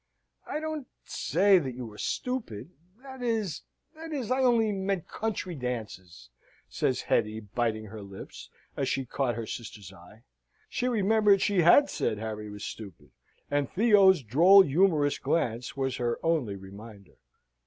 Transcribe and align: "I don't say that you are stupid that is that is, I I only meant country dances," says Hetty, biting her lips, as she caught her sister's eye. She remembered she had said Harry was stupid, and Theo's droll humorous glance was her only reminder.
"I 0.47 0.59
don't 0.59 0.87
say 1.05 1.59
that 1.59 1.75
you 1.75 1.91
are 1.91 1.97
stupid 1.99 2.71
that 3.03 3.21
is 3.21 3.61
that 3.93 4.11
is, 4.11 4.31
I 4.31 4.37
I 4.39 4.43
only 4.43 4.71
meant 4.71 5.07
country 5.07 5.53
dances," 5.53 6.31
says 6.67 7.01
Hetty, 7.01 7.39
biting 7.41 7.85
her 7.85 8.01
lips, 8.01 8.49
as 8.75 8.89
she 8.89 9.05
caught 9.05 9.35
her 9.35 9.45
sister's 9.45 9.93
eye. 9.93 10.23
She 10.67 10.87
remembered 10.87 11.39
she 11.39 11.61
had 11.61 11.87
said 11.87 12.17
Harry 12.17 12.49
was 12.49 12.63
stupid, 12.63 13.11
and 13.51 13.69
Theo's 13.69 14.23
droll 14.23 14.63
humorous 14.63 15.19
glance 15.19 15.77
was 15.77 15.97
her 15.97 16.17
only 16.23 16.55
reminder. 16.55 17.17